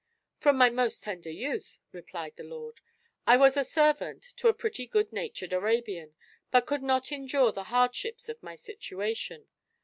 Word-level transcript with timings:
"From 0.39 0.57
my 0.57 0.71
most 0.71 1.03
tender 1.03 1.29
youth," 1.29 1.77
replied 1.91 2.35
the 2.35 2.43
lord. 2.43 2.81
"I 3.27 3.37
was 3.37 3.55
a 3.55 3.63
servant 3.63 4.23
to 4.37 4.47
a 4.47 4.53
pretty 4.55 4.87
good 4.87 5.13
natured 5.13 5.53
Arabian, 5.53 6.15
but 6.49 6.65
could 6.65 6.81
not 6.81 7.11
endure 7.11 7.51
the 7.51 7.65
hardships 7.65 8.27
of 8.27 8.41
my 8.41 8.55
situation. 8.55 9.47